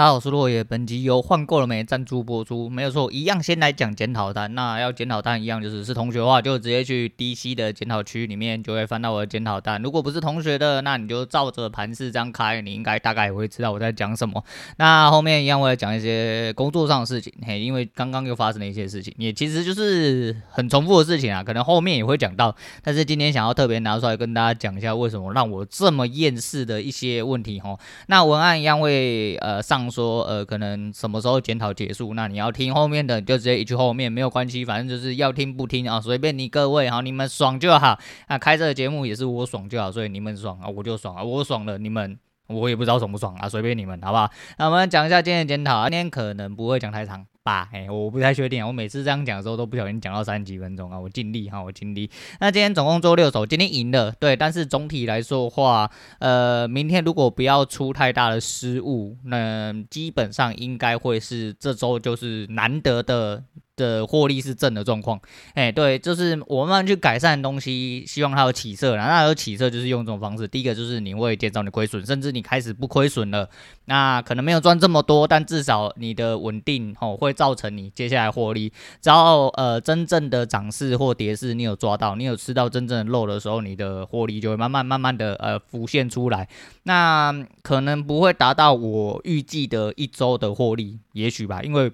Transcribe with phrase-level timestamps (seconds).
[0.00, 0.64] 大家好，我是落叶。
[0.64, 4.54] 本集由换购了没赞助播出，没有错，一样先来讲检讨单。
[4.54, 9.82] 那要检讨单一样，就是是同学的话，就直接去 DC 的检讨区里面，就会翻到我的检讨单。
[9.82, 14.42] 如果不是同学的，那你就照着盘式这样开，你应该大概也会知道我在讲什么。
[14.78, 22.56] 那后面一样我会讲一些工作上的事情，嘿，因为刚刚又发生了一些事情，也其实就是很重复的事情啊，可能后面也会讲到。
[22.82, 27.78] 但是今天想要特别拿出来跟大家讲一下，为什么让我这么厌世的一些问题哦。
[28.06, 30.70] 那文案一样会呃上说呃可能。
[30.92, 32.12] 什么时候检讨结束？
[32.14, 37.98] 那你要听后面的，就直接一句后面没有关系，反正就是要听不听啊，随便你各位，好，你们爽就好。
[38.26, 42.18] 啊开这个节目也是我爽就好，所以你们爽啊，我就爽啊，我爽了，你们
[42.48, 44.30] 我也不知道爽不爽啊，随便你们，好不好？
[44.58, 47.26] 那我们讲一下今天的检讨，今天可能不会讲太长。
[47.50, 52.08] 啊，哎，我不太确定，我每次这样讲的时候都不小心讲到三十几分钟啊，我尽力哈，我尽力。
[52.38, 63.42] 那今天总共做六手，今天赢了，对，但是总体来说的话，呃，明天如果不要出太大的失误，那基本上应该会是这周就是难得的。
[63.80, 65.18] 的获利是正的状况，
[65.54, 69.02] 哎，对，就是我慢慢去改善的东西，希望它有起色了。
[69.06, 73.48] 那有起色就是用这种方式，第一个就是你会减少你亏损，甚至你开始不亏损了。
[73.86, 78.70] 那可能没有赚这么多，但至少你的稳定哦会造成你接下来获利。
[79.00, 86.46] 只要呃真正的涨势或跌势你有抓到，你有吃到真正的肉的时候，你的获利就会慢慢慢慢的呃浮现出来。
[86.82, 91.90] 那可能不会达到我预计的一周的获利，也许吧，因为。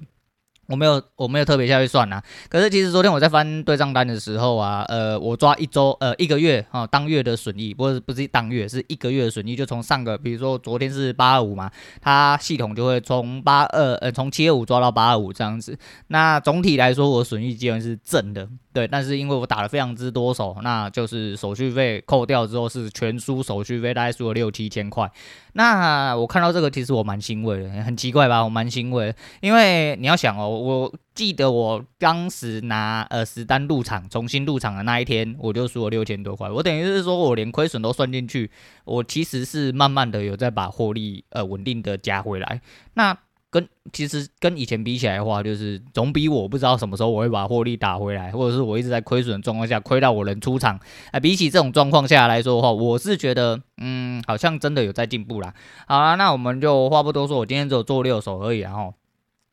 [0.69, 2.23] 我没有，我没有特别下去算啊。
[2.49, 15.79] 可是其实昨天我在翻对账单的时候啊，呃，我抓一周，呃，一个月啊、哦，当月的损益，不是不是当月，是一个月的损益，就从上个，比如说昨天是八二五嘛，它系统就会从八二，呃，从七二五抓到八二五这样子。
[16.09, 18.49] 那总体来说，我损益基本是正的。
[18.77, 25.11] 对，但是因为我打了非常之多手，那就是手续费扣掉之后是全输手续费，大概输了六七千块。
[25.55, 28.45] 那我看到这个，其实我蛮欣慰的，很奇怪吧？
[28.45, 36.51] 我蛮欣慰，因为你要想哦，我记得我当时拿呃十单入场，重新入场的那一天，我就输了六千多块。
[36.51, 38.51] 我等于是说我连亏损都算进去，
[38.85, 42.61] 我其实是慢慢的有在把获利呃稳定的加回来。
[42.93, 43.17] 那。
[43.57, 50.79] 跟其实跟以前比起来的话，就是总比我不知道什么时候我会把获利打回来，或者是我一直在亏损的状况下亏到我能出场，
[51.11, 55.55] 哎，比起这种状况下来说的话，我是觉得，嗯，好像真的有在进步啦。
[55.87, 58.93] 好啦，那我们就话不多说，我今天只有做六手而已，然后。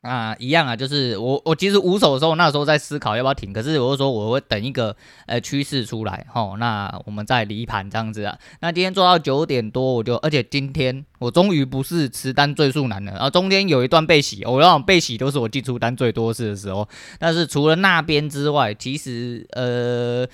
[0.03, 4.93] 啊，一样啊，就是我我其实五手的时候，那时候在思考要不要停，可是我就说我会等一个
[5.27, 8.37] 呃趋势出来，吼，那我们再离盘这样子啊。
[8.59, 16.85] 那今天做到九点多，我就而且今天我终于不是持单最速男了，然后中间有一段被洗，我让被洗都是我进出单最多次的时候，
[17.17, 20.27] 但是除了那边之外，其实呃。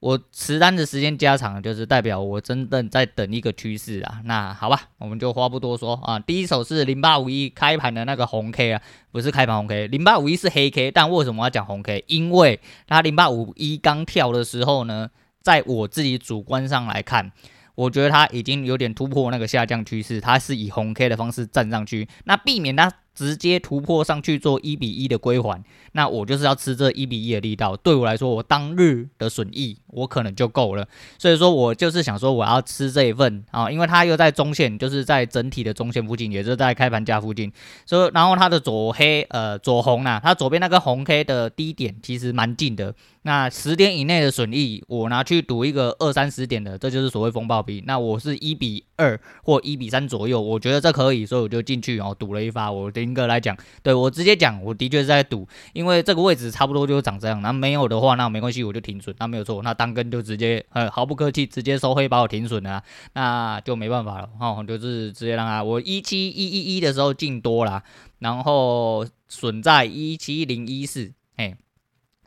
[0.00, 4.20] 我持单的时间加长，就是代表我真的在等一个趋势啊。
[4.24, 6.18] 那好吧，我们就话不多说啊。
[6.18, 10.90] 第一手是零八五一开盘的那个红 K 啊，不是开盘红 K，零八五一是黑 K。
[10.90, 12.02] 但为什么要讲红 K？
[12.06, 15.10] 因为它零八五一刚跳的时候呢，
[15.42, 17.30] 在我自己主观上来看，
[17.74, 22.90] 我觉得它已经有点突破那个下降趋势，它是以红 K 的方式站上去，那避免它。
[23.20, 27.76] 直接突破上去做一比一的归还，那我就是要吃这一比一的力道。
[27.76, 30.88] 对我来说，我当日的损益我可能就够了。
[31.18, 37.52] 所以说我就是想说，我要吃这一份啊，因为它又在中线，就是在整体的中线附近，也就是在开盘价附近。
[37.84, 42.94] 所以，然后它的左黑呃左红呐，它左边那个红 K 的低点其实蛮近的。
[43.22, 47.84] 那十点以内的损益，我拿去赌一个二三十点的，这就是所谓风暴币。
[47.86, 52.72] 那我是一比二或一比三左右，我觉得这可以，所以我就进去哦赌了一发。
[52.72, 57.42] 我严格来讲，对我直接讲，我的确是在赌，因为这个位置差不多就长这样。
[57.42, 59.14] 那没有的话，那没关系，我就停损。
[59.18, 62.82] 那没有错，那当根就直接呃毫不客气，直接收黑把我停损了，
[63.12, 67.82] 那就没办法了哦，就是直接让他我一七一一一的时候进多了，
[68.18, 71.12] 然后损在一七零一四，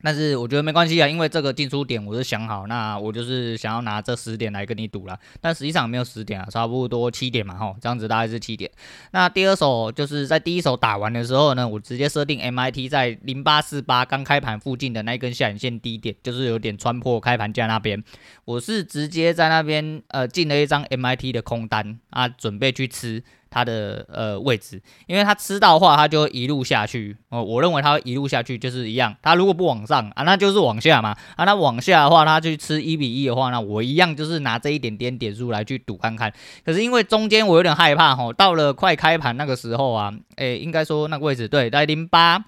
[0.04, 5.18] 但是我觉得没关系啊，因为这个进出点我是想好，那我就是想要拿这十点来跟你赌了。
[5.40, 8.70] 但实际上没有十点啊，差不多七点嘛，吼，这样子大概是七点。
[9.12, 18.04] 那第二手就是在第一手打完的时候呢，我直接设定 MIT 在零八四八刚开盘附近的那根下影线低点，就是有点穿破开盘价那边，
[18.44, 23.24] 我是直接在那边呃进了一张 MIT 的空单啊，准备去吃。
[23.54, 27.44] 它的呃位置，因为它吃到的话，它就会一路下去哦。
[27.44, 31.16] 我认为它一路下去就是一样，它如果不往上啊，那就是往下嘛。
[31.36, 36.34] 啊，那往下的话，它去吃一比一的话，那我一样就是拿这一点点点数来去赌看看。
[36.66, 42.44] 可是因为中间我有点害怕吼，到了快开盘那个时候啊，诶，应该说那个位置对，在零八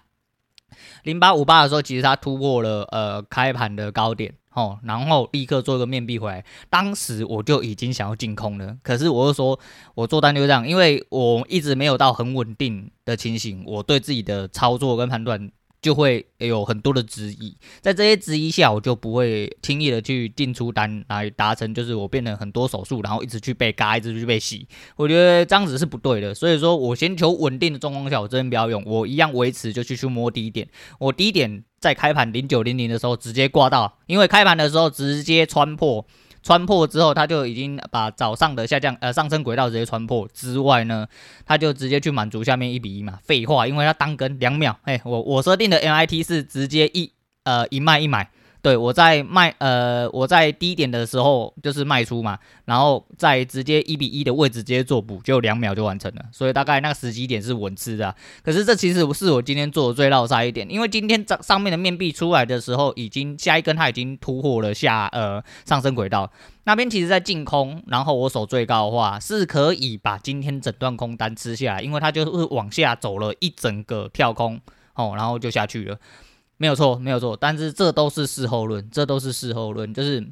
[1.04, 4.34] 零八五八的时候，其实它突破了呃开盘的高点。
[4.56, 6.44] 哦，然后立刻做一个面壁回来。
[6.69, 9.60] 当时我就已经想要进空了，可是我又说
[9.94, 15.52] 我做单就这样，因为我一直没有到很稳定的情形，我对自己的操作跟判断。
[15.86, 26.34] 就会有很多的质疑，在这些质疑下，我就不会轻易的去进出单来达成，就是我变成很多手数，然后一直去被嘎，一直去被洗，我觉得这样子是不对的。
[26.34, 30.68] 所以说我先求稳定的状况下，我这边不要用，我一样维持就去去摸低点，
[30.98, 36.04] 我低点在开盘零九零零的时候直接挂到，因为开盘的时候直接穿破。
[36.46, 41.08] 穿破之后，他就已经把早上的下降呃上升轨道直接穿破之外呢，
[41.44, 43.18] 他就直接去满足下面一比一嘛。
[43.24, 47.12] 废话，因为他单根两秒，哎，我我设定的 MIT 是直接一
[47.46, 48.30] 呃一卖一买。
[48.66, 58.16] 对，我在卖，呃，我在低点的时候就是卖出嘛，然后在直接一比一的位置直接做补，就两秒就完成了，所以大概那个时机点是稳吃的。
[58.42, 66.32] 可是这其实不是我今天做的最落赛一点，因为今天上上面的面壁出来的时候，已经下一根它已经突破了下呃上升轨道，
[66.64, 74.60] 那边其实在净空，然后我守最高的话是可以把今天整段空单吃下来，因为它就是往下走了一整个跳空
[74.96, 76.00] 哦，然后就下去了。
[76.57, 80.25] 没有错，没有错，但是这都是事后论，这都是事后论，就是。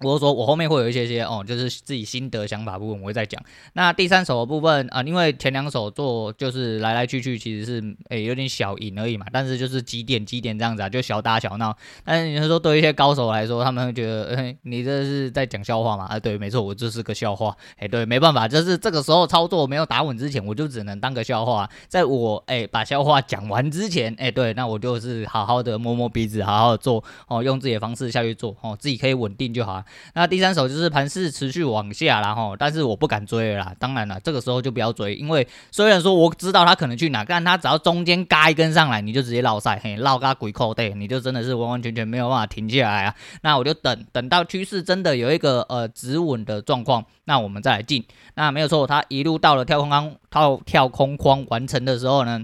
[0.00, 3.40] 我说我后面会有一些些哦，就是自己心得想法部分，我会再讲。
[3.74, 11.74] 那第三手的部分啊，因为前两手做就是来来去去，其实是诶、有点小赢而已嘛，但是就是几点几点这样子啊，就小打小闹。
[12.04, 16.06] 但是你说对一些高手来说，他们会觉得，诶、你这是在讲笑话嘛？
[16.06, 17.56] 啊，对，没错，我就是个笑话。
[17.78, 21.70] 诶、对，没办法，就是这个时候操作没有打稳之前，我就只能当个笑话。
[21.88, 29.83] 在我诶、把笑话讲完之前，诶、对，那我就是好好的摸摸鼻子，好好的做哦，用自己的方式下去做哦，自己可以稳定就好。
[30.14, 33.74] 那第三手就是盘势持续往下，然后但是我不敢追了啦。
[33.78, 43.14] 当然了，这个时候就不要追，因为虽然说我知道他可能去哪，但他只要中间嘎一根上来，你就直接落赛，嘿，落嘎鬼扣对，你就真的是完完全全没有办法停下来啊。
[43.42, 48.04] 那我就等等到趋势真的有一个呃止稳的状况，那我们再来进。
[48.34, 52.42] 那没有错，他一路到了跳空框套跳空框完成的时候呢，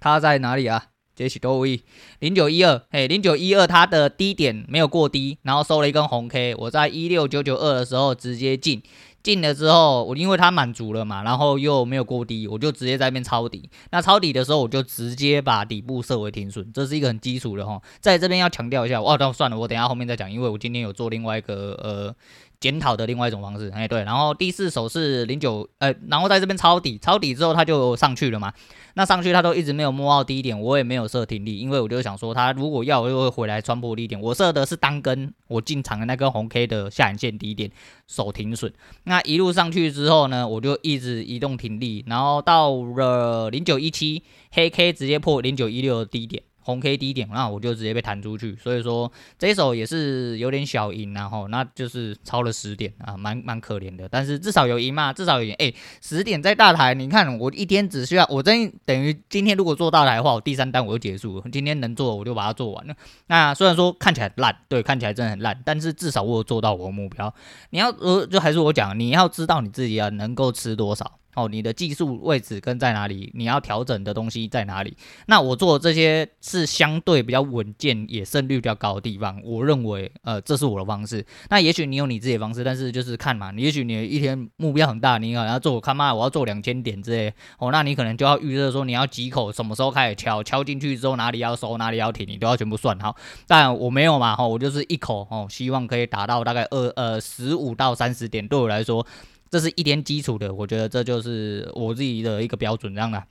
[0.00, 0.84] 他在哪里啊？
[1.20, 1.78] 这是多位
[2.20, 8.82] 零九一二，嘿，零九一二，它的低点没有过低，然后收了一根红 K，我在一六九九二的时候直接进，
[9.22, 13.68] 进了之后，我因为它满足了嘛，然后又没有过低，我就直接在那边抄底。
[13.90, 18.98] 那抄底的时候，我就直接把底部设为停损，这是一个很基础的哈，在这边要强调一下。
[18.98, 22.16] 哦，那算了，我等下后面再讲，因为我今天有做另外一个呃。
[22.60, 28.52] 检讨的另外一种方式，哎对，然后第四手是零九，呃，然后在这边抄底，抄底之后它就上去了嘛。
[28.94, 37.70] 那上去它都一直没有摸到低点，我也没有设停利，因为我就想说它如果要我就会回来穿破低点，我设的是单根我进场的那根红 K 的下影线低点
[38.06, 38.70] 手停损。
[39.04, 44.22] 那一路上去之后呢，我就一直移动停利，然后到了零九一七
[44.52, 46.42] 黑 K 直接破零九一六的低点。
[46.62, 55.54] 红 K 低点，那我就直接被弹出去，所以说这一手也是有点小赢，然后那就是超了十点啊，蛮蛮可怜的，但是至少有赢嘛，至少有赢。
[55.54, 62.94] 哎，十点在大台，你看我一天只需要，我真等于今天如果做大台的话，我第三单我就结束了，今天能做我就把它做完了。
[63.26, 67.32] 那虽然说看起来烂，对，看起来真的很烂，但是至少我有做到我的目标。
[67.70, 71.18] 你要呃，就还是我讲，你要知道你自己要能够吃多少。
[71.34, 73.30] 哦，你的技术位置跟在哪里？
[73.34, 74.96] 你要调整的东西在哪里？
[75.26, 79.40] 那我做这些是相对比较稳健，也胜率比较高的地方。
[79.44, 81.24] 我认为，呃，这是我的方式。
[81.48, 83.52] 那也许你有你自己的方式，但是就是看嘛。
[83.56, 87.32] 也许你一天目标很大，你可能要做，我看嘛，我要做两千点之类。
[87.58, 93.14] 哦，那你可能就要预测说，你要几口，什么时候开始敲，敲进去之后哪里要收，哪里要停，你都要全部算好。
[93.46, 99.06] 但我没有嘛，哈，我就是一口，哦，希望可以达到大概二呃十五到三十点，对我来说。
[99.50, 103.22] 这是一点基础的，我觉得这就是我自己的一个标准，这样的。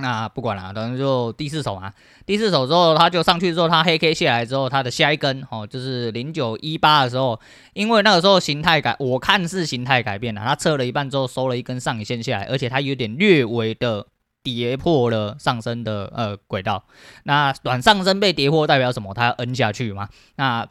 [0.00, 1.92] 那不管了，等于就第四手嘛。
[2.24, 7.40] 第四手之后，他就上去之后，他黑 K 下来之后，他的下一根哦，就是零九一八的时候，
[7.72, 14.06] 因为那个时候形态改，我看是形态改变了，他测了一半之后收了一根上影线下来，而且它有点略微的
[14.44, 16.84] 跌破了上升的呃轨道。
[17.24, 19.12] 那短上升被跌破代表什么？
[19.14, 20.10] 它要 N 下去嘛？
[20.36, 20.68] 那。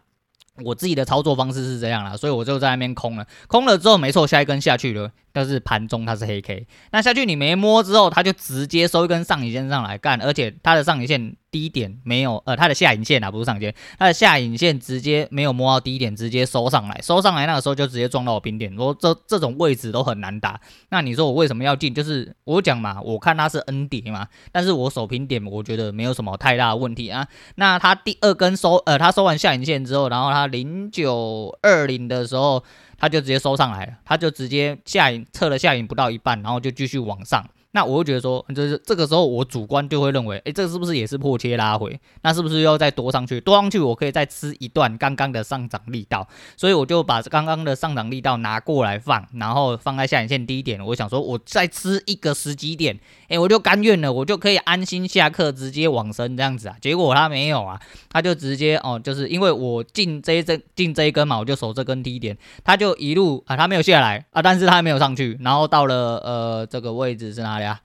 [0.64, 5.12] 我自己的操作方式是这样啦，所以我就在那边空了，空了之后没错，下一根下去了。
[5.44, 20.60] 就是盘中它是黑 K，那下去你没摸之后，它就直接收一根上影线上来干，而且它的上影线低点没有，呃，它的下影线啊不是上影线，它的下影线直接没有摸到低点，直接收上来，收上来那个时候就直接撞到我冰点，说这这种位置都很难打。
[20.90, 21.94] 那你说我为什么要进？
[21.94, 27.28] 就是我讲嘛，我看它是 N 叠嘛，但是我守平点，我觉得没有什么太大的问题啊。
[27.56, 32.64] 那它第二根收，呃，它收完下影线之后，然后它零九二零的时候。
[32.98, 37.48] 他就直接收上来了，他就直接下影测了下影不到一半，然后就继续往上。
[37.78, 42.00] 那我会觉得说，就是这个时候我主观就会认为，哎，这个是不是也是破切拉回？
[42.24, 43.40] 那是不是要再多上去？
[43.40, 50.84] 多上去我可以再吃一段刚刚的上涨力道，所以我就把刚刚的上涨力道拿过来放，然后放在下影线低点。
[50.84, 56.76] 我想说，我再吃一个十几点，哎，我就甘愿了，我就可以安心下课，直接往生这样子啊。
[56.82, 57.80] 结果他没有啊，
[58.10, 67.82] 他就直接哦，就是因为我进这一阵进这一根嘛，我就守这根低点，他就一路啊，他没有下来啊，但是他没有上去，然后到了呃这个位置是哪里啊？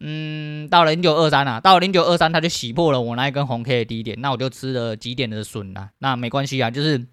[0.00, 7.06] 嗯，到了零九二三啊，到了零九二三，它就洗破了我那一根红 K 的低点，那我就吃了几点的损啊，那没关系啊，就是。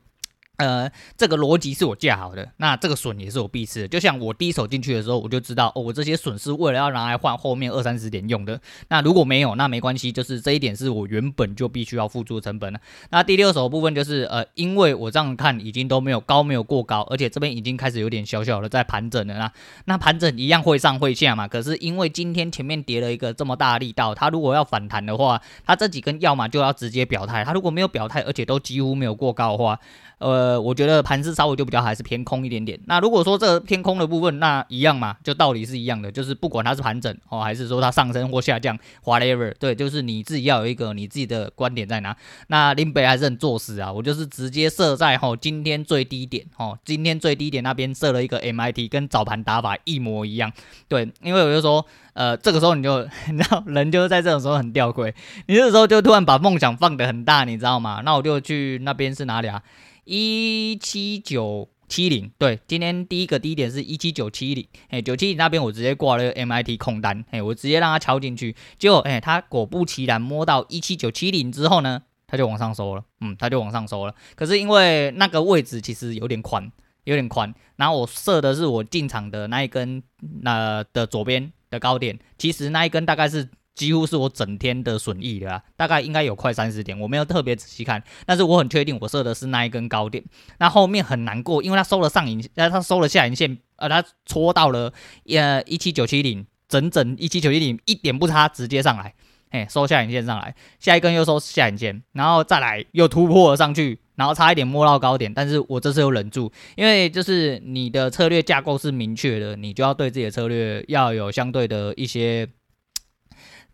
[0.58, 3.88] 呃，这个逻辑是我架好的，那这个损也是我必吃的。
[3.88, 8.60] 就像我第一手进去的时候，我就知道哦，我这些损是为了要拿来换后面二三十点用的。
[8.88, 12.80] 那如果没有，那没关系，就是这一点是我原本就必须要付出成本了。
[13.10, 19.52] 那第六手部分就是呃，因为我这样看已经都没有高，没有过高，而且这边已经开始有点小小的在盘整了啦。
[19.86, 29.78] 那盘整一样会上会下嘛，可是因为今天前面跌了一个这么大力道，它如果要反弹的话，它这几根要么就要直接表态，它如果没有表态，而且都几乎没有过高的话。
[30.18, 32.80] 呃，呃我觉得盘势稍微就比较还是偏空一点点。
[32.86, 42.16] 那如果说这个偏空的部分，那一样嘛，就道理是一样的，就是不管它是盘整哦，还是说它上升或下降，whatever，对，就是你自己要有一个你自己的观点在哪。
[42.48, 50.52] 那林北还是很作死啊，我就是直接设在吼今天最低点哦，今天最低点那边设了一个 MIT，跟早盘打法一模一样。
[50.88, 55.14] 对，因为我就说，呃，这个时候你就 你知道人就是在这种时候很吊诡，
[55.48, 58.02] 你这时候就突然把梦想放得很大，你知道吗？
[58.06, 59.62] 那我就去那边是哪里啊？
[60.06, 74.14] 一七九七零，对，今天第一个低点是一七九七零，哎，九七零那边我直接挂了个 MIT 空单，哎，我直接让它敲进去，结果，哎，它果不其然摸到一七九七零之后呢，它就往上收了，嗯，它就往上收了。
[74.36, 76.72] 可是因为那个位置其实有点宽，
[77.06, 80.04] 有点宽，然后我设的是我进场的那一根
[80.42, 83.50] 那的左边的高点，其实那一根大概是。
[83.76, 90.24] 几乎是我整天的损益了，大概应该有快三十点，我没有特别仔细看，但是我很确定我设的是那一根高点。
[90.60, 94.94] 那后面很难过，因为它收了上影，呃，它收了下影线，呃，它戳到了
[95.28, 99.14] 呃一七九七零，整整一七九七零一点不差，直接上来，
[99.50, 102.86] 哎，收下影线上来，下一根又收下影线，然后再来。
[102.94, 112.48] 又突破了上去，然后差一点摸到高点，但是我这次又忍住，因为就是你的策略架构是明确的，你就要对自己的策略要有相对的一些。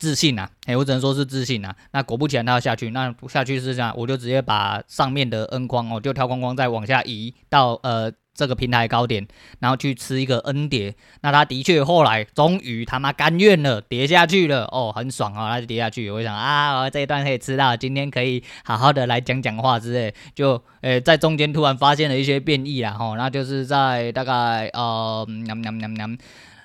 [0.02, 1.76] 自信啊，哎，我只能说是自信啊。
[1.92, 9.28] 那果不其然，它要下去，那下去是这样，我就直接把上面的 N 框哦，就跳框框再往下移到呃这个平台高点，
[9.60, 10.96] 然后去吃一个 N 跌。
[11.22, 16.10] 那他的确后来终于他妈甘愿了，跌下去了哦，很爽哦，它就跌下去。
[16.10, 20.12] 我想啊，这一段可以吃到，今天可以好好的来讲讲话之类。
[20.34, 26.08] 就诶在中间突然发现了一些变异啊，吼，那就是在大概呃，喵喵喵喵。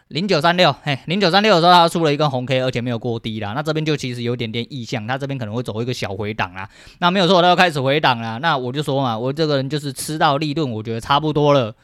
[0.09, 3.55] 零九三六，嘿，零九三六的时候，它出了一根红 K，而且没有过低啦。
[3.55, 6.69] 那这边就其实有点点意向，它这边可能会走一个小回档啦。
[7.01, 8.39] 那没有错，它要开始回档啦。
[8.39, 11.75] 那我就说嘛，我这个人就是吃到利润，我觉得差不多了，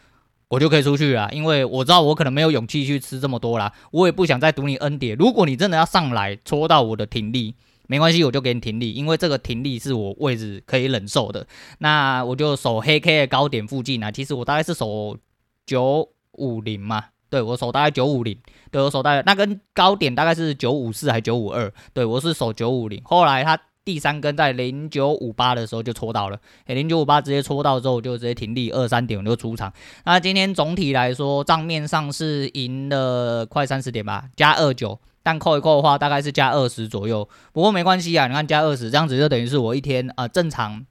[0.46, 1.28] 我就可以出去了。
[1.32, 5.16] 因为我知道我可能没有勇气去吃这么多啦，我也不想再赌你 N 跌。
[5.16, 7.56] 如果你真的要上来戳到我的停利，
[7.88, 11.44] 没关系，我就给你停利，因为这个停利是我位置可以忍受的。
[11.78, 15.18] 那我就守黑 K 的高点附近啊，其实我大概是守
[15.66, 17.06] 九五零嘛。
[17.32, 18.38] 对，我守大概九五零，
[18.70, 23.00] 对，我守大概那根高点大概是九五四还是九五二，对，我是守九五零。
[23.06, 29.72] 后来它第三根在零九五八的时候就戳到了，零九五八直接戳到之后就直接停利二三点我就出场。
[30.04, 37.26] 那今天总体来说账面上是赢了快三十点吧，加二九，但扣一扣的话大概是加二十左右。
[37.54, 40.84] 不过没关系啊，你看加二十这样子就等于是我一天啊、正常。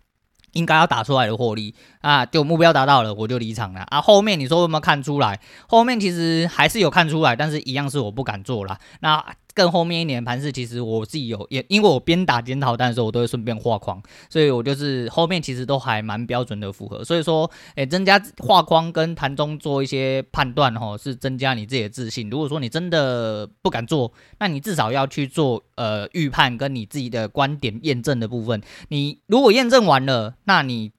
[0.54, 4.02] 应该要打出来的获利啊，就目标达到了，我就离场了啊。
[4.02, 5.40] 后面你说有没有看出来？
[5.68, 8.78] 后面其实还是有看出来，但是一样是我不敢做了。
[9.00, 9.24] 那。
[9.54, 17.04] 更后面一年盘势，其实我自己有也，因为我边打检讨单的时候，我都会顺便画框，所以我就是后面其实都还蛮标准的符合。
[17.04, 22.30] 所以说，诶、增加画框跟盘中做一些判断，吼，是增加你自己的自信。
[22.30, 28.62] 如果说你真的不敢做，那你至少要去做呃预判跟你自己的观点验证的部分。
[28.88, 30.94] 你如果验证完了，那你。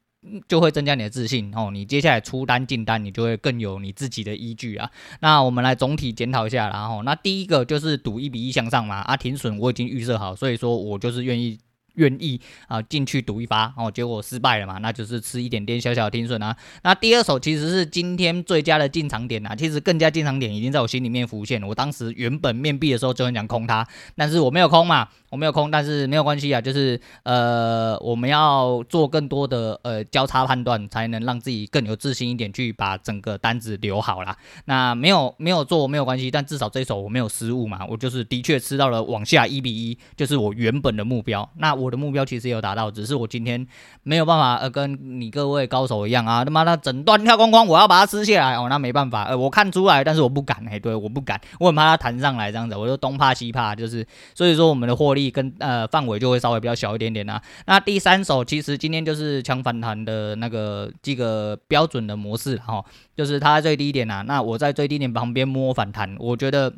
[0.46, 4.88] 就会增加你的自信哦，你接下来出单进单，你就会更有你自己的依据啊。
[5.20, 11.58] 那我们来总体检讨一下，然后那第一个就是赌一比一向上嘛，啊停损我已经预设好，所以说我就是愿意
[11.96, 16.56] 愿意啊进去赌一发哦，结果失败了嘛，那就是吃一点点小小的停损啊。
[16.84, 21.66] 那第二手其实是今天最佳的进场点啊，其实更加进场点已经在我心里面浮现了。
[21.66, 23.86] 我当时原本面壁的时候就很想空它，
[24.16, 34.36] 但是我没有空嘛，我没有空，但是没有关系啊，就是呃我们要做更多的呃交叉判断，才能让自己更有自信一点，去把整个单子留好啦。
[34.66, 41.48] 那没有没有做没有关系，但至少这一手我没有失误嘛，我就是的确吃到了往下一比一，就是我原本的目标。
[41.56, 43.66] 那我的目标其实也有达到，只是我今天
[44.02, 57.40] 没有办法呃跟你各位高手一样啊，他妈的整段跳光光，我要把它吃下来哦，那没办法，呃我看出来，但是我不敢，哎对，我不敢，我很怕它弹上来这样子，我就东怕西怕，就是所以说我们的获利跟呃范围就会稍微比较小一点点啊。
[57.66, 62.84] 那第三手其实今天就是强反弹的那个这个标准的模式哈，
[63.16, 66.72] 就是它最低点啊，那我在最低点旁边摸反弹，我觉得。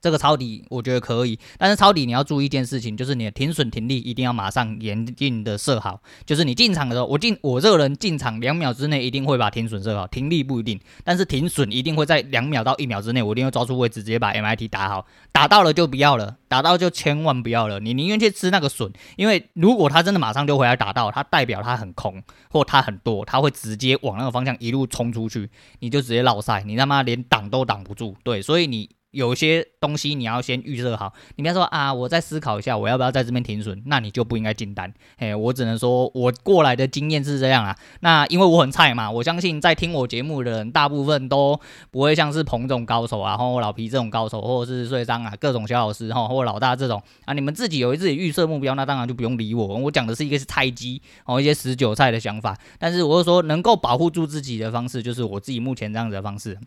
[0.00, 6.00] 这个抄底我觉得可以，但是抄底你要注意一件事情，就是你的停损停利一定要马上严禁的设好。
[6.24, 25.50] 就是你进场的时候，我进我这个人进场两秒之内一定会把停损设好，停利不一定，但是停损一定会在两秒到一秒之内，我一定会抓住位置直接把 MIT 打好，打到了就不要了，打到就千万不要了，你宁愿去吃那个损，因为如果他真的马上就回来打到，他代表他很空或他很多，他会直接往那个方向一路冲出去，
[25.80, 28.88] 你就直接落赛，你他妈连挡都挡不住，对，所以你。
[29.10, 33.82] 有些东西你要先预设好，你别说啊，我再思考一下，我要不要在这边停损？
[33.86, 34.92] 那你就不应该进单。
[35.16, 37.74] 哎，我只能说，我过来的经验是这样啊。
[38.00, 41.58] 那因为我很菜嘛，我相信在听我节目的人，大部分都
[41.90, 49.66] 不会像是彭总高手啊，或老皮这种高手，或者是税商啊，各种小老师哈，或老大这种啊，你们自己有自己预设目标，那当然就不用理我。
[49.66, 52.54] 我讲的是一个是菜鸡哦，一些十韭菜的想法。
[52.78, 56.58] 但是我是说，能够保护住自己的方式，就是我自己目前这样子的方式。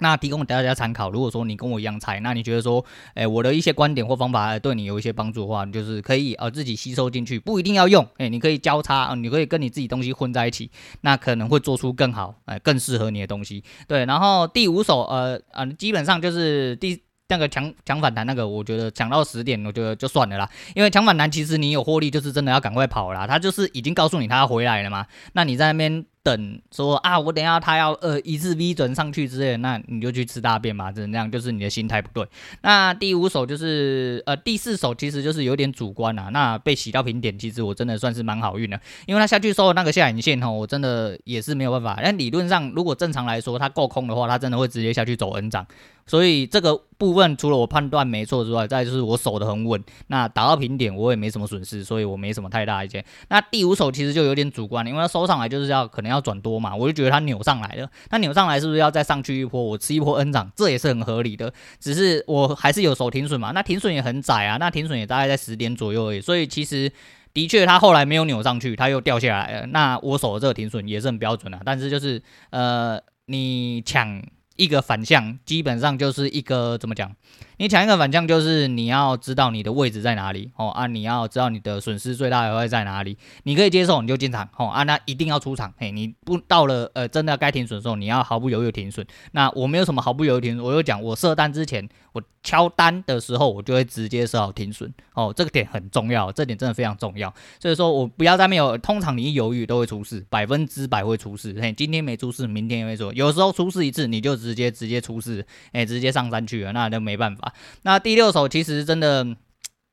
[0.00, 1.10] 那提供给大家参考。
[1.10, 2.84] 如果说你跟我一样菜，那你觉得说，
[3.14, 8.04] 哎、我的一些观点或方法对你有一些帮助的话，你就是可以呃自己吸收进去，不一定要用。
[8.18, 10.70] 哎、你可以交叉，呃，你可以跟你自己东西混在一起，
[11.02, 13.62] 那可能会做出更好，哎、更适合你的东西。
[13.86, 17.00] 对，然后第五首，呃呃，基本上就是第
[17.34, 20.48] 那个抢抢反弹那个，我觉得抢到十点，我觉得就算了啦。
[20.76, 23.26] 因为抢反弹其实你有获利，就是真的要赶快跑啦。
[23.26, 26.04] 他就是已经告诉你他要回来了嘛，那你在那边。
[26.24, 32.26] 等说啊，我等下他要呃一次 V 准上去之类，那你就去吃大便嘛，只能这样，就是你的心态不对。
[32.62, 36.30] 那第五手就是呃第四手，其实就是有点主观啊。
[36.32, 42.00] 那被洗到平点，其实我真的算是蛮好运的，因为他下去收的那个下影线哈，我真的也是没有办法。
[42.02, 45.66] 但理论上，如果正常来说，他够空的话，他真的会直接下去走 N 涨。
[46.06, 49.82] 所以这个部分除了我判断没错之外，再就是我守得很稳。
[50.08, 53.04] 那打到平点，我也没什么损失，所以我没什么太大意见。
[53.28, 57.88] 那第五手其实就有点主观，因为它收上来就是要可能要转多嘛，我就觉得它扭上来了。
[58.08, 59.62] 它扭上来是不是要再上去一波？
[59.62, 61.52] 我吃一波 N 涨，这也是很合理的。
[61.80, 66.20] 只是我还是有守停损嘛，那停损也很窄啊，那停损也大概在十点左右而已。
[66.20, 66.92] 所以其实
[67.32, 69.66] 的确它后来没有扭上去，它又掉下来了。
[69.68, 74.22] 那我守的这个停损也是很标准的，但是就是呃，你抢。
[74.56, 77.14] 一个反向基本上就是一个怎么讲？
[77.56, 89.06] 你抢一个反向，就是你要知道你的位置在哪里哦啊，你要知道你的损失最大的会在哪里，你可以接受你就进场哦啊，那一定要出场嘿，你不到了呃真的该停损的时候，你要毫不犹豫停损。
[89.32, 97.32] 那我没有什么毫不犹豫停，我就讲我设单之前，我敲单的时候，我就会直接设好停损哦，这个点很重要，这点真的非常重要。
[97.60, 101.56] 所以说我不要在没有，通常你一犹豫都会出事，百分之百会出事。
[101.60, 107.43] 嘿，今天没出事，明天也会出，有时候出事一次你就直接直接出事，哎，直接上山去了，那就没办法。
[107.82, 109.26] 那第六手其实真的，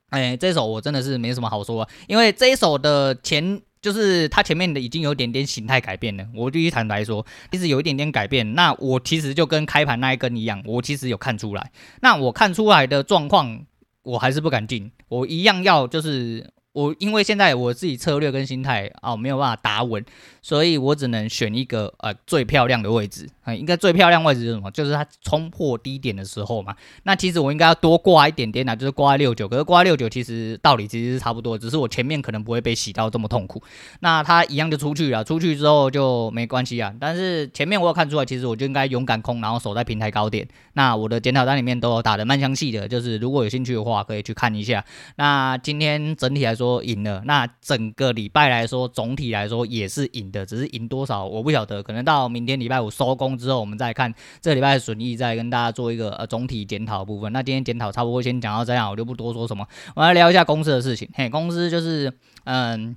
[0.10, 6.26] 哎，这手我真的是没什么好说啊，因为这一手的前就是它前面的已经有点点形态改变了。
[6.36, 8.54] 我必须坦白说，其实有一点点改变。
[8.54, 11.72] 那我其实就跟开盘那一根一样，我其实有看出来。
[12.02, 13.66] 那我看出来的状况，
[14.04, 16.52] 我还是不敢进，我一样要就是。
[16.74, 20.02] 我因为现在我自己策略跟心态哦没有办法打稳，
[20.42, 24.72] 所以我只能选一个呃最漂亮的位置应该最漂亮位置是什么？
[24.72, 26.74] 就是它冲破低点的时候嘛。
[27.04, 29.48] 那其实我应该要多挂一点点啊，就是挂六九。
[29.48, 33.62] 可是挂六九其实道理其实是差不多，只是我前面可能不会被洗到这么痛苦。
[34.00, 36.94] 那它一样就出去了，出去之后就没关系啊。
[36.98, 40.48] 但是前面我有看出来，其实我就应该勇敢空，然后守在平台高点。
[40.74, 44.86] 那我的检讨单里面都有打的蛮详细的，就是如果有兴趣的话可以去看一下。
[45.18, 46.56] 那今天整体来。
[46.62, 57.34] 说赢了，那整个礼拜来说，总体来说也是赢的，只是赢多少我不晓得，可能到明天礼拜五收工之后，我们再看这个礼拜的损益，再跟大家做一个呃总体检讨部分。
[57.34, 61.10] 那今天检讨差不多先讲到这样，我就不多说什么，我来聊一下公司的事情。
[61.14, 62.14] 嘿，公司就是
[62.46, 62.96] 嗯。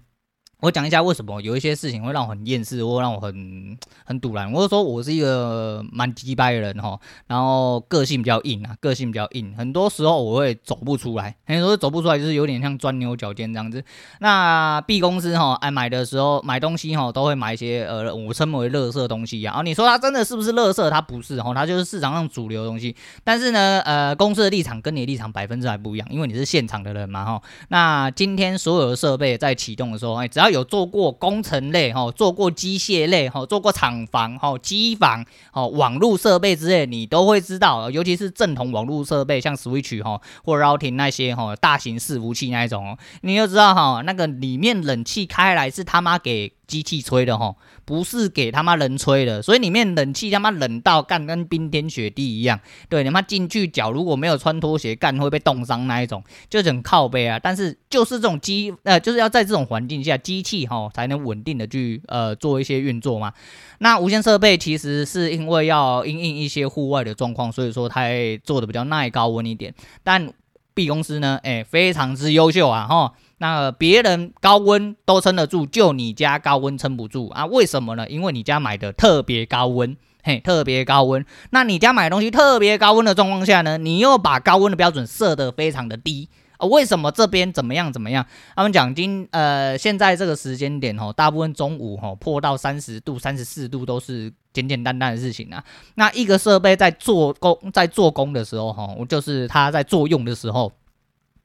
[0.61, 4.51] 我讲一下为什么有一些事情会让我很厌世，或让我很 很赌然。
[4.51, 13.83] 我就说我是一个蛮鸡掰的人哈，然后个性比较硬啊，个性比较硬，很多时候我会走不出来，很多时候走不出来就是有点像钻牛角尖这样子。
[14.21, 19.61] 那 B 公司哈，爱买的时候买东西哈，都会买一些呃，我称为垃圾东西啊。
[19.63, 20.89] 你说它真的是不是垃圾？
[20.89, 22.95] 它不是哈，它就是市场上主流的东西。
[23.23, 27.43] 但是呢，呃，公司的立场跟你立场百分之百不一样，因为你是现场的人嘛哈。
[27.69, 37.91] 那今天所有的设备在启动的时候，哎，只要有做过工程类哈，做过机械类哈，做过厂房哈、机房哦、网络设备之类，你都会知道。
[37.91, 52.59] 尤其是正统网络设备，像 Switch 哈或 Routing 那些哈，大型伺服器那一种，你就知道哈，那个里面冷气开来是他妈给机器吹的哈，不是给他妈人吹的，所以里面冷气他妈冷到干跟冰天雪地一样。
[52.89, 57.39] 对，你妈进去脚如果没有穿拖鞋干会被冻伤那一种，就是很靠背啊。
[57.39, 63.33] 但是就是这种机呃，就是要在这种环境下，机器哈才能稳定的去呃做一些运作嘛。
[63.79, 68.09] 那无线设备其实是因为要因应一些户外的状况，所以说它
[68.43, 69.75] 做的比较耐高温一点。
[70.03, 70.33] 但
[70.73, 73.13] B 公司呢，哎，非常之优秀啊哈。
[73.39, 77.45] 那别人高温都撑得住，就你家高温撑不住啊？
[77.47, 78.09] 为什么呢？
[78.09, 81.25] 因为你家买的特别高温，嘿，特别高温。
[81.51, 86.67] 那你家买东西特别高温的状况下呢，你又把高温的标准设得非常的低啊？
[86.69, 88.25] 为什么这边怎么样怎么样？
[88.55, 95.63] 他们讲今呃现在这个时间点哦，大部分中午哦破到三十度、三十四度都是简简单单的事情啊。
[95.97, 100.73] 那一个设备在做工在做工的时候吼，就是它在作用的时候。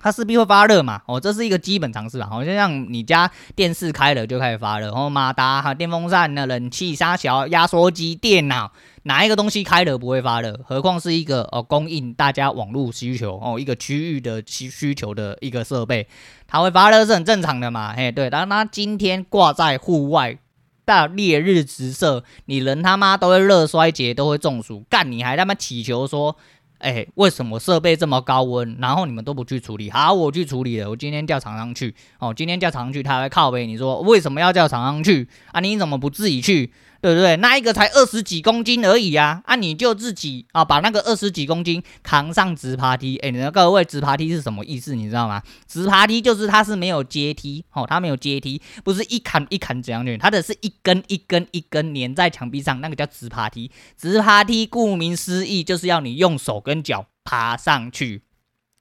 [0.01, 8.71] 它势必会发热嘛，哦，这是一个基本常识啊，好像像你家电视开了就开始发热，然后马达哈、电风扇、那冷气、沙小、压缩机、电脑，
[9.03, 10.57] 哪一个东西开了不会发热？
[10.65, 16.07] 何况是一个哦供应大家网络需求哦一个区域的需需求的一个设备，
[16.47, 20.37] 它会发热是很正常的嘛，嘿，对，但它今天挂在户外，
[20.85, 26.37] 大烈日直射，你人他妈都会热衰竭，都会中暑，干你还他妈祈求说？
[26.79, 29.89] 哎，为什么设备这么高温，然后你们都不去处理？
[29.91, 30.89] 好，我去处理了。
[30.89, 33.67] 我今天叫厂商去，哦，今天叫厂商去，他还靠背。
[33.67, 35.59] 你说为什么要叫厂商去啊？
[35.59, 36.71] 你怎么不自己去？
[37.01, 37.37] 对不对？
[37.37, 39.41] 那一个才二十几公斤而已啊！
[39.45, 43.17] 啊，你就自己啊，把那个二十几公斤扛上直爬梯。
[43.17, 44.95] 哎，你的各位，直爬梯是什么意思？
[44.95, 45.41] 你知道吗？
[45.67, 53.71] 直爬梯就是它是没有阶梯，哦，它没有阶梯，不是一砍一砍这样的，它的是一根一根一根粘在墙壁上，那个叫直爬梯。
[53.97, 58.23] 直爬梯顾名思义就是要你用手跟脚爬上去。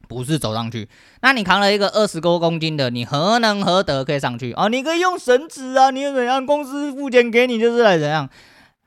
[0.09, 0.89] 不是走上去，
[1.21, 4.69] 那你扛了一个二十多公斤的，你何能何德可以上去啊？
[4.69, 6.45] 你可以用绳子啊，你怎样？
[6.45, 8.29] 公司付钱给你就是来怎样？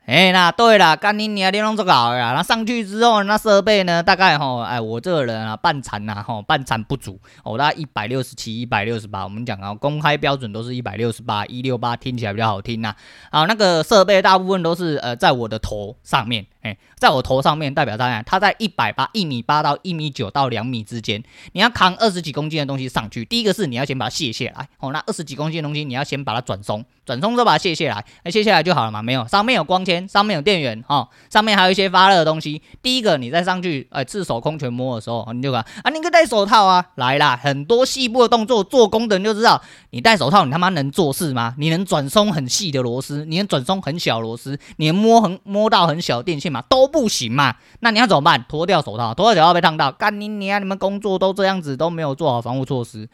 [0.04, 4.02] 哎，那对了，干你你啊，电动车搞呀，那上去之后，那设备呢？
[4.02, 9.22] 大概哈，哎，我这个人啊，半残呐，哈，半残不足，我大概一百六十七、一百六十八。
[9.22, 12.92] 我们讲啊，公开标准都是一百六十八、一六八，听起来比较好听呐。
[13.30, 16.46] 好，那个设备大部分都是呃，在我的头上面。
[16.62, 21.22] 哎，在我头上面代表它，它在一百八一米八到一米九到两米之间。
[21.52, 24.68] 你要扛二十几公斤的东西上去，第一个是你要先把它卸下来。
[24.78, 28.04] 哦，那二十几公斤的东西你要先把它转松，转松之后把它卸下来。
[28.24, 29.02] 那卸下来就好了嘛？
[29.02, 32.62] 没有，上面有光纤，上面有电源，哦，上面还有一些发热的东西。
[32.80, 36.86] 第一个你再上去，哎，赤手空拳摸的时候，你就看啊，你可以戴手套啊。
[36.94, 41.54] 来啦，很多细部的动作，做工的人就知道，你戴手套，你他妈能做事吗？
[41.58, 43.24] 你能转松很细的螺丝？
[43.24, 44.58] 你能转松很小螺丝？
[44.76, 46.62] 你能摸很摸到很小电线嘛？
[46.68, 47.32] 都不行。
[47.32, 48.44] 嘛，那你要怎么办？
[48.48, 50.58] 脱掉手套，脱掉手套被烫到，干你你啊！
[50.58, 53.08] 你们工作都这样子，都没有做好防护措施，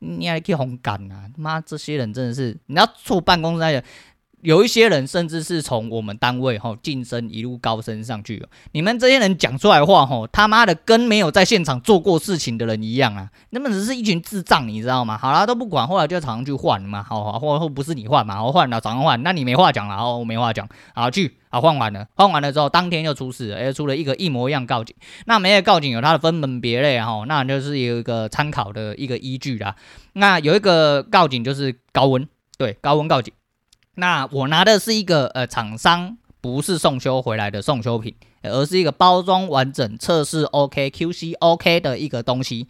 [0.00, 1.30] 你还去烘干啊！
[1.36, 3.84] 妈，这些人真的是，你要坐办公室那些。
[4.42, 13.30] 有一些人甚至是从我们单位吼晋升一路高升上去，你们这些人讲出来话吼，他妈的跟没有在现场做过事情的人一样啊！
[13.50, 15.16] 那么只是一群智障，你知道吗？
[15.16, 29.76] 好啦，都不管，后来就常常去换嘛，好好，或或不是你换嘛，我换了，常常换，那你没话讲了，哦，我没话讲，好去，好换完了，换完了之后，当天就出事了，哎，出了一个一模一样告警，那每个告警有它的分门别类哈，那就是有一个参考的一个依据啦。
[30.14, 32.26] 那有一个告警就是高温，
[32.58, 33.32] 对，高温告警。
[33.96, 42.66] 那我拿的是一个呃，厂商不是送修回来的送修品，而是一个包装完整、测试 OK、QC OK 的一个东西。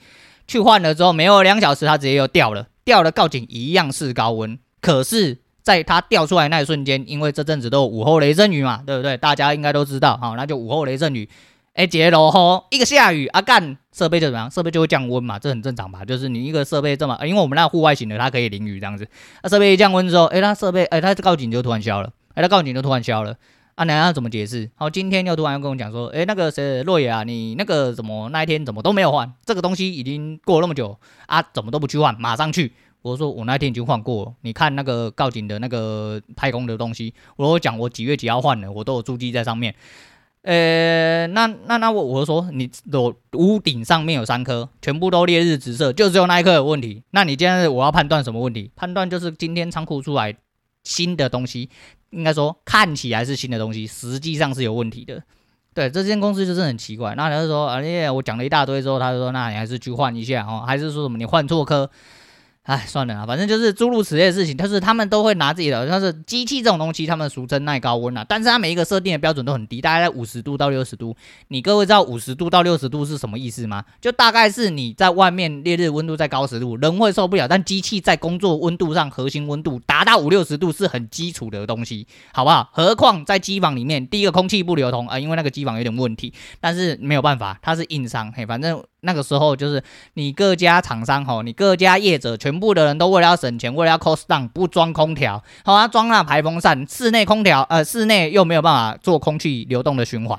[0.49, 4.59] 去换了之后，没有两小时，它直接又掉了，掉了告警一样是高温。
[4.81, 9.17] 可是，在它掉出来那一瞬间，因为这阵子都有午后雷阵雨嘛，对不对？
[9.17, 11.29] 大家应该都知道，好，那就午后雷阵雨。
[11.75, 14.51] 哎，结了吼，一个下雨啊，干设备就怎么样？
[14.51, 16.05] 设备就会降温嘛，这很正常吧？
[16.05, 19.09] 就是你一个设备这么，因为我们那户外型的，它可以淋雨这样子。
[19.43, 23.35] 那设备一降温之后，哎，它设备，哎，它告警就突然消了，哎，它告警就突然消了。
[23.75, 24.71] 啊，你要怎么解释？
[24.75, 29.33] 好，今天又突然跟我讲说，哎，那个谁，洛野啊，你那个怎么那一天怎么都没有换？
[29.47, 32.15] 这个东西已经过了那么久啊，怎么都不去换？
[32.21, 32.73] 马上去。
[33.01, 39.75] 我说我那天已经换过了，你看那个告警的那个派工的东西，我说我讲我几月几号换的，我都有注记在上面。
[40.43, 43.01] 呃，那那那我我说你的
[43.35, 47.03] 屋顶上面有三颗，全部都烈日直射，就只有那一颗有问题。
[47.13, 48.71] 那你现在我要判断什么问题？
[48.75, 50.35] 判断就是今天仓库出来
[50.83, 51.71] 新的东西，
[52.11, 55.23] 应该说看起来是新的东西，实际上是有问题的。
[55.75, 57.15] 对，这间公司就是很奇怪。
[57.15, 61.89] 那他就说，哎呀，我讲了一大堆之后，他就说，那你还是去换一下哦，还是说什么你换错颗？
[62.63, 71.17] 哎，算了啊，反正就是诸如此类的事情，但是他们都会拿自己的，像是机器这种东西，他们俗称耐高温啊，但是它每一个设定的标准都很低，大概在五十度到六十度。
[71.49, 73.85] 你各位知道五十度到六十度是什么意思吗？
[74.01, 82.71] 就大概是你在外面烈日温度再高十度，人会受不了，但机器在工作温度上核心温度达到五六十度是很基础的东西，好不好？
[82.73, 88.81] 何况在机房里面，第一个空气不流通啊，因为那个机房有点问题，但是没有办法，它是硬伤，嘿，反正。
[89.03, 89.83] 那个时候就是
[90.15, 100.39] 你各家厂商吼，你各家业者全部的人都为了要省钱，为了要 cost down，不装空调，好啊，装那排风扇，室内空调呃，室内又没有办法做空气流动的循环，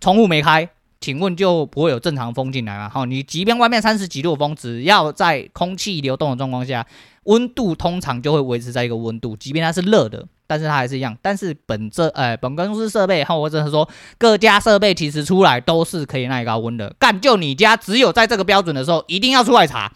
[0.00, 0.68] 窗户没开，
[1.00, 2.88] 请问就不会有正常风进来吗？
[2.88, 6.86] 好，你即便外面三十几度的风，只要在空气流动的状况下，
[7.24, 10.26] 温度通常就会维持在一个温度，即便它是热的。
[10.50, 16.92] 但是它还是一样，但是本这呃本公司设备，或者是说各家设备其实出来都是可以耐高温的。
[16.98, 19.92] 干就你家只有在这个标准的时候，一定要出来查，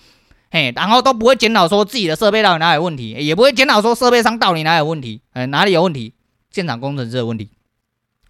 [0.52, 6.14] 嘿，然后都不会检讨说自己的设备到底哪里有问题，也不会检讨说设备商到底哪里有问题，哎，哪里有问题，
[6.52, 7.50] 现场工程师的问题。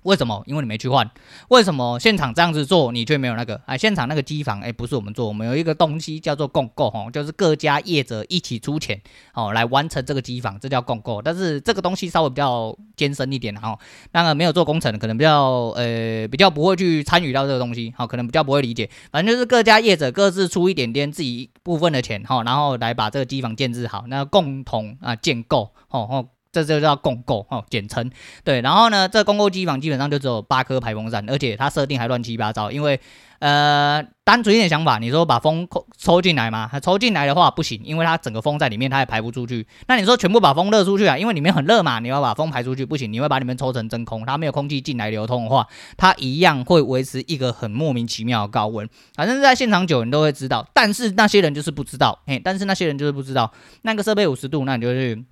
[0.05, 0.43] 为什么？
[0.47, 1.11] 因为你没去换。
[1.49, 3.61] 为什么现场这样子做，你却没有那个？
[3.67, 9.01] 哎，现场那个机房，哎，不是我们做，我们有一个东西叫做共构，吼，就是各家业者一起出钱，
[9.35, 11.21] 哦，来完成这个机房，这叫共构。
[11.23, 13.79] 但是这个东西稍微比较艰深一点，哈，
[14.13, 18.89] 那个没有做工程的，可能比较，呃，比较不会去参与到这个东西，好，可能比较不会理解。
[19.11, 26.34] 反正就是各家业者各自出一点点自己部分的钱，哈，然后来把这个机房建置好，那共同啊建构，吼吼。
[26.63, 28.11] 这就叫共构哦，简称
[28.45, 28.61] 对。
[28.61, 32.71] 然后呢，这共构机房基本上就只有八颗排风扇，而且它设定还乱七八糟。
[32.71, 33.01] 因为
[33.41, 36.67] 呃，单纯一点想法，你说把风抽进来嘛？
[36.71, 39.67] 它抽进来的话不行，因为它整个风在里面，它也排不出去。
[39.87, 41.19] 那你说全部把风热出去啊？
[41.19, 45.67] 因为里面很热嘛，你要把风排出去不行，你会把里面抽成真空，它没有空气进来流通的话，
[45.99, 48.89] 它一样会维持一个很莫名其妙的高温。
[49.15, 50.67] 反正在现场久，你都会知道。
[50.73, 55.23] 但是那些人就是不知道，嘿，但是那些人就是不知道那个设备五十度，那你就去。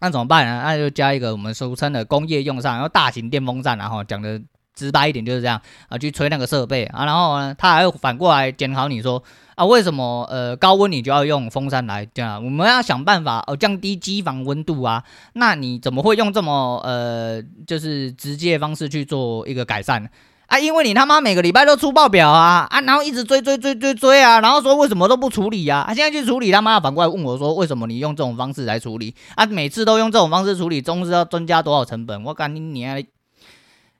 [0.00, 0.62] 那怎么办呢？
[0.64, 4.40] 那就加一个我们俗称的工业用上，然后大型电风扇，然后讲的
[4.74, 9.20] 直白一点就是这样啊，去吹那个设备啊，然后呢，他还会反过来检讨你说
[9.56, 12.44] 啊，为什么呃高温你就要用风扇来这样？
[12.44, 20.08] 我们要想办法哦降低机房温度啊，那你怎么会用这么呃就是直接的方式去做一个改善？
[20.48, 25.84] 啊，因为你他妈每个礼拜都出报表啊啊，然后一直追追追追追啊，然后说为什么都不处理啊？
[25.86, 29.14] 啊，现在去处理，他妈反过来问我说，为什么你用这种方式来处理？
[29.36, 32.24] 啊，每次都用这种方式处理，总是要增加多少成本？
[32.24, 33.04] 我感觉你还！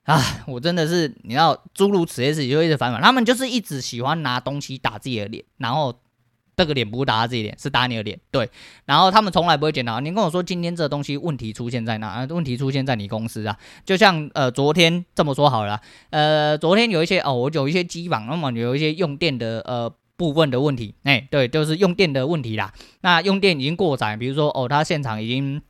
[0.03, 5.93] 啊，我真的是，你要诸如此类事情就一直反反，他们就是一直喜欢拿东西打自己的脸，然后。
[6.59, 8.19] 这个脸不是打他自己脸，是打你的脸。
[8.31, 8.49] 对，
[8.83, 10.01] 然后他们从来不会检讨。
[10.01, 12.07] 你跟我说今天这东西问题出现在哪？
[12.09, 13.57] 啊，问题出现在你公司啊。
[13.85, 20.95] 就像呃昨天这么说好了，呃昨天有一些哦，我有一些机房，那么有一些用电的呃部分的问题。
[21.03, 22.73] 哎，对，就是用电的问题啦。
[22.99, 25.61] 那用电已经过载，比如说哦，他现场已经。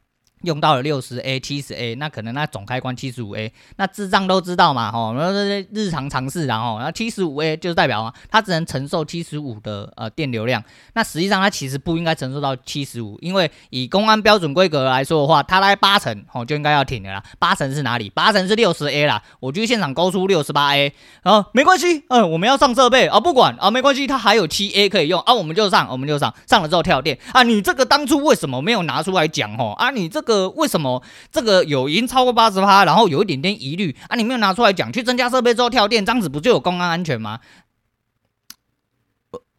[0.44, 18.10] 用到了六十 A、七十 A，那可能那总开关七十五 A，那智障都知道嘛，吼，那这些日常常识，然后那七十五 A 就代表啊，它只能承受七十五的呃电流量，那实际上它其实不应该承受到七十五，因为以公安标准规格来说的话，它来八成哦就应该要停了啦，八成是哪里？
[18.10, 29.90] 八成是六十 A 啦，我去现场勾出六十八 A，然后没关系，嗯、我们要上设备啊，不管啊，没关系，它还有七 A 可以用啊，我们就上，我们就上，上了之后跳电啊，你这个当初为什么没有拿出来讲吼啊？
[29.90, 30.29] 你这个。
[30.30, 34.16] 个为什么这个有已经超过八十趴，然后有一点点疑虑啊？
[34.16, 37.40] 你没有拿出来讲，去增加设备之后跳电，这样子不就有公安安全吗？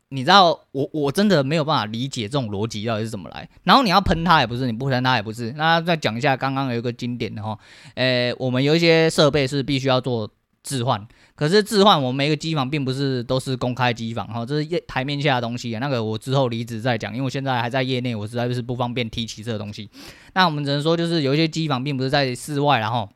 [0.08, 3.48] 你知道我我真的没有办法理解这种逻辑到底是怎么来。
[3.64, 5.52] 然后你要喷他也不是，你不喷他也不是。
[5.56, 7.58] 那再讲一下刚刚有一个经典的哈，
[7.94, 10.30] 呃，我们有一些设备是必须要做。
[10.62, 15.80] 置换，可是置换，我们每个机房并不是都是公开机房哈，这是业台面下的东西啊。
[15.80, 19.90] 那个我之后离职再讲，因为我现在还在业内，我实在是不方便提起这个东西。
[20.34, 23.08] 那我们只能说，就是有一些机房并不是在室外，然后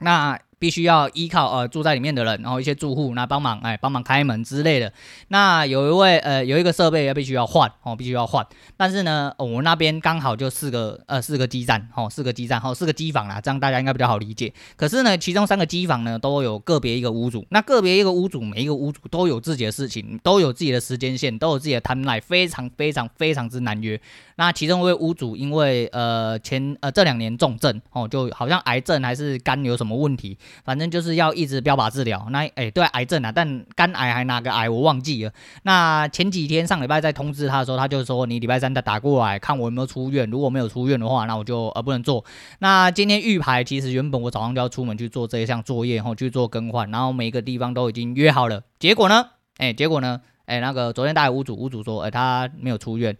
[0.00, 4.92] 那必须要依靠呃住在里面的人，然后一些住户那帮忙哎帮忙开门之类的。
[5.28, 8.46] 那有一位呃有一个设备要必须要换哦，必须要换。
[8.76, 14.52] 但是呢，哦、我那边刚好就四个呃四个基站哦，四个基站哦，四个机房啦，这样大家应该比较好理解。
[14.76, 24.00] 可是呢，其中三个机房呢都有个别一个屋主，那个别一个屋主每一个屋主都有自己的事情，都有自己的时间线，都有自己的 timeline，非常非常非常之难约。
[24.36, 30.38] 那其中一位屋主因为呃前呃这两年重症哦，就好像癌症还是肝有什么问题。
[30.64, 35.32] 反正就是要一直标靶治疗，那哎，对癌症啊，但肝癌还哪个癌我忘记了。
[35.62, 42.24] 那前几天上礼拜在通知他的时候，他就说你礼拜三再打过来看我有没有出院，如果没有出院的话，那我就呃不能做。
[42.60, 48.62] 那今天预排，其实原本我早上就要出门去做这一项作业，然后去做更换，然后每一个地方都已经约好了。
[48.78, 49.26] 结果呢，
[49.58, 53.16] 哎，结果呢，哎，那个昨天带屋主，屋主说，哎，他没有出院。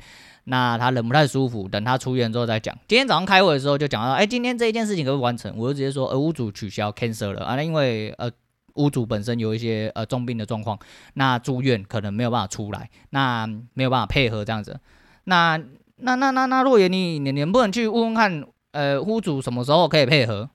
[0.48, 2.72] 那他人不太舒服，等他出院之后再讲。
[2.87, 5.52] 今天早上开会的时候就讲到，哎，今天这一件事情可不可以完成？
[5.56, 8.30] 我就直接说，呃，屋主取消 cancel 了啊，那因为呃，
[8.74, 10.78] 屋主本身有一些呃重病的状况，
[11.14, 14.78] 那住院可能没有办法出来，那没有办法配合这样子。
[15.24, 15.61] 那
[15.96, 20.48] 那那那那若言，你你能不能去问问看，呃，屋主什么时候可以配合？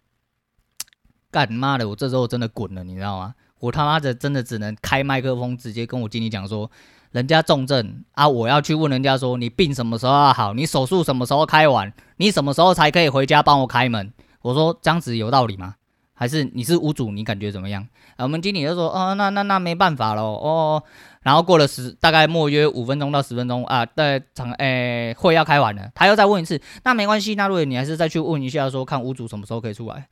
[1.30, 3.36] 干妈的，我这时候真的滚了，你知道吗？
[3.60, 6.72] 我他妈的真的只能开麦克风，直接跟我经理讲说。
[7.12, 10.54] 人家重症啊，我要去问人家说，你病什么时候好？
[10.54, 11.92] 你手术什么时候开完？
[12.18, 14.14] 你什么时候才可以回家帮我开门？
[14.42, 15.76] 我说这样子有道理吗？
[16.14, 17.86] 还是你是屋主，你感觉怎么样？
[18.16, 20.84] 啊，我们经理就说，哦，那那那没办法喽，哦。
[21.24, 30.08] 然后过了十大概莫约五分钟到十分钟啊，在场诶会要开完了，他又再问一次，那没关系，那如果你还是再去问一下，说看屋主什么时候可以出来，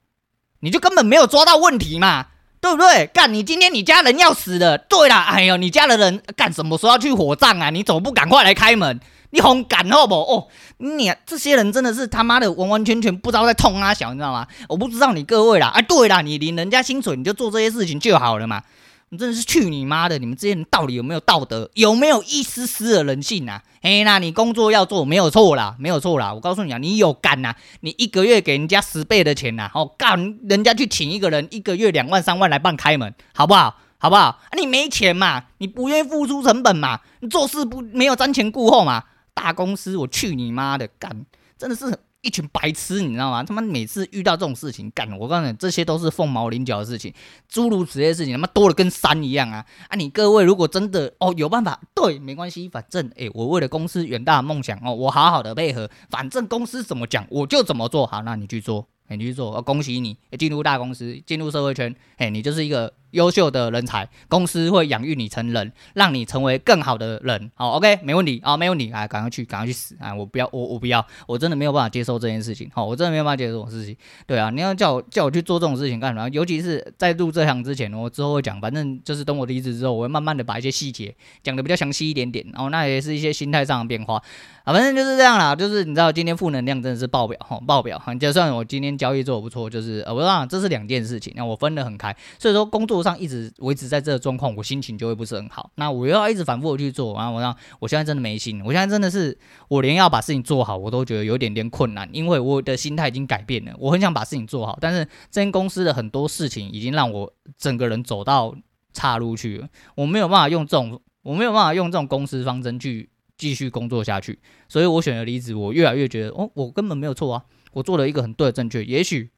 [0.59, 2.27] 你就根本没有抓到问题嘛。
[2.61, 3.07] 对不对？
[3.07, 4.77] 干，你今天你家人要死了。
[4.77, 7.69] 对啦，哎呦，你家的人干什么时候要去火葬啊？
[7.69, 8.99] 你怎么不赶快来开门？
[9.31, 10.15] 你很敢好不？
[10.15, 14.47] 哦，你、这些人真的是他妈的完完全全不知道在痛啊小，你知道吗？
[14.67, 15.67] 我不知道你各位啦。
[15.67, 18.63] 啊，对啦，你领人家薪水你就做这些事情就好了嘛。
[19.11, 20.19] 你真的是去你妈的！
[20.19, 21.69] 你们这些人到底有没有道德？
[21.73, 23.63] 有没有一丝丝的人性啊？
[23.81, 26.31] 哎，那你工作要做没有错啦，没有错啦。
[26.33, 27.55] 我告诉你啊，你有干呐？
[27.79, 33.75] 你一个月给人家十倍的钱呐，哦，干人家去请一个人一个月两万三万来办开门，好不好？
[33.97, 34.39] 好不好？
[34.55, 35.45] 你没钱嘛？
[35.57, 36.99] 你不愿意付出成本嘛？
[37.21, 39.05] 你做事不没有瞻前顾后嘛？
[39.33, 41.25] 大公司我去你妈的干，
[41.57, 41.97] 真的是。
[42.21, 43.43] 一群白痴，你知道吗？
[43.43, 47.13] 他们每次遇到这种事情，干，我告诉你，这些都是凤毛麟角的事情，
[47.47, 49.65] 诸如此类的事情，他妈多的跟山一样啊！
[49.87, 62.93] 啊，你各位如果真的哦有办法，对，没关系，反正诶，我为了公司远大的梦想哦，我好好的配合，反正公司怎么讲我就怎么做，好，那你去做，你去做，恭喜你进入大公司，进入社会圈，诶，你就是一个。
[63.11, 67.49] 优秀的人才，公司会养育你成人，让你成为更好的人。
[67.55, 68.89] 好，OK，没问题啊，没问题。
[68.89, 70.15] 啊，赶快去，赶快去死啊！
[70.15, 72.67] 我不要，我我不要，我真的没有办法接受这件事情。
[72.73, 73.95] 好，我真的没有办法接受这种事情。
[74.25, 76.27] 对啊，你要叫我叫我去做这种事情干什么？
[76.29, 78.59] 尤其是在入这行之前，我之后会讲。
[78.59, 82.45] 反正就是等我离职之后，我会慢慢的把一些细节讲的比较详细一点点。
[82.51, 84.15] 然后那也是一些心态上的变化。
[84.63, 85.55] 啊，反正就是这样啦。
[85.55, 88.01] 就是你知道，今天负能量真的是爆表，哈，爆表。
[88.19, 92.15] 就算我今天交易做的不错，就是呃，我讲这是两件事情，那我分得很开。
[92.39, 95.71] 所以说工作上一直维持在这个状况，我心情就会不是很好。
[95.75, 103.73] 那我又要一直反复的去做，然后我让我现在真的没心，我现在真的是我连要把事情做好，我都觉得有点点困难，因为我的心态已经改变了。
[103.77, 108.55] 我很想把事情做好，但是这间公司的很多事情已经让我整个人走到
[108.93, 109.67] 岔路去了。
[109.95, 113.09] 我没有办法用这种，我没有办法用这种公司方针去。
[113.39, 115.55] 继续工作下去，所以我选择离职。
[115.55, 118.83] 我越来越觉得，哦，我根本没有错啊，我做了一个很对的正确。
[118.83, 119.31] 也许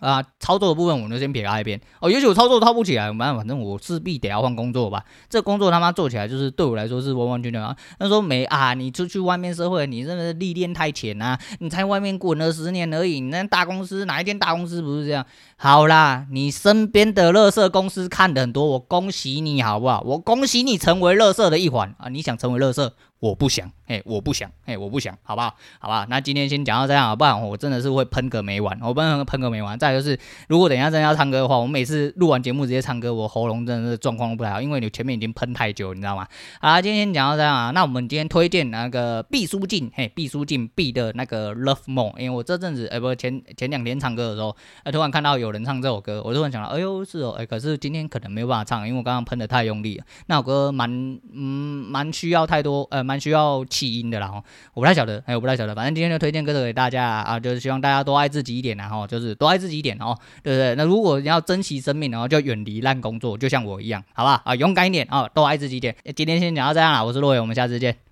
[0.00, 1.80] 啊，操作的部分我们就先撇开一边。
[2.00, 5.04] 哦，也许我操作操不起来，反正反正我势必得要换工作吧。
[5.28, 7.76] 这工作他妈做起来就是对我来说是完完全全啊。
[7.98, 13.20] 他说没啊，你出去外面社会，你真的历练太浅啊，你才外面滚了十年而已。
[13.20, 15.24] 你那大公司哪一间大公司不是这样？
[15.56, 20.02] 好啦，你身边的垃圾公司看的很多，我恭喜你好不好？
[20.06, 22.08] 我恭喜你成为垃圾的一环啊！
[22.08, 22.90] 你想成为垃圾？
[23.18, 25.52] 我不想，哎，我不想，哎，我不想，好不好？
[25.80, 29.76] 好吧，那今天先讲到这样，不然我真的是会喷个没完，我不能喷个没完。
[29.76, 36.24] 再就是，如果等一下真的要唱歌的话，我每次录完节目直接唱歌，我喉咙真的是状况不太好，因为你前面已经喷太久，你知道吗？
[36.60, 37.72] 好啦，今天先讲到这样啊。
[37.72, 50.04] 那我们今天推荐那个毕书尽，嘿，毕书尽毕的那个 Love More，因为我这阵子，哎，不，前前两天唱歌的时候，哎，突然看到有人唱这首歌，我突然想到，哎呦，是哦，哎，可是今天可能没有办法唱，因为我刚刚喷的太用力了。
[50.26, 50.88] 那首歌蛮，
[51.32, 53.90] 嗯，蛮需要太多，呃，蛮需要弃。
[54.00, 60.74] 音的啦哦，我不太晓得，哎，我不太晓得，反正今天就推荐歌手给大家啊，就是希望大家多爱自己一点，然后就是多爱自己一点哦，对不对？
[60.76, 64.42] 那如果你要珍惜生命，然后就远离烂工作，就像我一样，好吧？
[64.44, 65.94] 啊，勇敢一点啊，多爱自己一点。
[66.14, 68.00] 今天先讲到这样啦，我是洛伟，我们下次见。